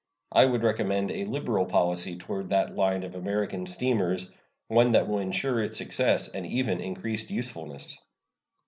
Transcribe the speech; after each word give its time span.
I 0.31 0.45
would 0.45 0.63
recommend 0.63 1.11
a 1.11 1.25
liberal 1.25 1.65
policy 1.67 2.17
toward 2.17 2.49
that 2.49 2.75
line 2.75 3.03
of 3.03 3.13
American 3.13 3.67
steamers 3.67 4.31
one 4.67 4.93
that 4.93 5.07
will 5.07 5.19
insure 5.19 5.63
its 5.63 5.77
success, 5.77 6.27
and 6.27 6.43
even 6.47 6.81
increased 6.81 7.29
usefulness. 7.29 8.03